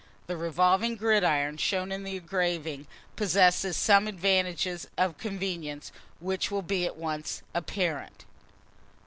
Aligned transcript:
The 0.25 0.35
revolving 0.35 0.95
gridiron, 0.95 1.57
shown 1.57 1.91
in 1.91 2.03
the 2.03 2.15
engraving, 2.17 2.87
possesses 3.15 3.77
some 3.77 4.07
advantages 4.07 4.87
of 4.97 5.19
convenience, 5.19 5.91
which 6.19 6.49
will 6.49 6.63
be 6.63 6.87
at 6.87 6.97
once 6.97 7.43
apparent. 7.53 8.25